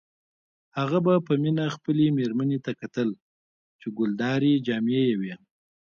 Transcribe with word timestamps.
هغه 0.77 0.97
به 1.05 1.13
په 1.27 1.33
مینه 1.43 1.65
خپلې 1.75 2.05
میرمنې 2.17 2.59
ته 2.65 2.71
کتل 2.81 3.09
چې 3.79 3.87
ګلدارې 3.97 4.53
جامې 4.65 5.01
یې 5.07 5.15
وې 5.21 5.35